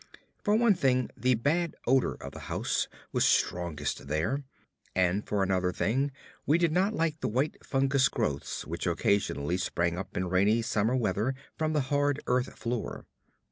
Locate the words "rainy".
10.27-10.63